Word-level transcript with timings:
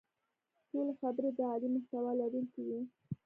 ټولې 0.69 0.93
خبرې 0.99 1.29
د 1.37 1.39
عالي 1.49 1.67
محتوا 1.75 2.11
لرونکې 2.19 2.61
وې. 2.67 2.79